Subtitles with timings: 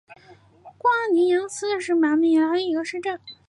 [0.79, 3.19] 瓜尼扬伊斯是巴西米纳斯吉拉斯州的一个市镇。